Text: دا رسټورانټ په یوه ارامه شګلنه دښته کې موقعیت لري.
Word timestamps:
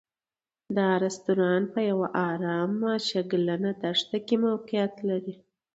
دا 0.77 0.89
رسټورانټ 1.03 1.67
په 1.73 1.81
یوه 1.89 2.07
ارامه 2.29 2.93
شګلنه 3.09 3.71
دښته 3.81 4.17
کې 4.25 4.35
موقعیت 4.45 4.93
لري. 5.09 5.35